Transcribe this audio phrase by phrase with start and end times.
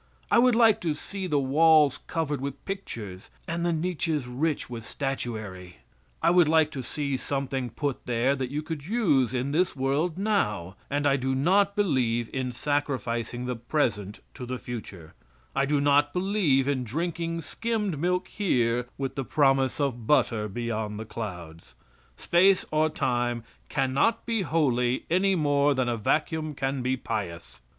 [0.31, 4.83] I would like to see the walls covered with pictures and the niches rich with
[4.83, 5.75] statuary;
[6.23, 10.17] I would like to see something put there that you could use in this world
[10.17, 15.13] now, and I do not believe in sacrificing the present to the future;
[15.55, 20.99] I do not believe in drinking skimmed milk here with the promise of butter beyond
[20.99, 21.75] the clouds.
[22.17, 27.61] Space or time can not be holy any more than a vacuum can be pious.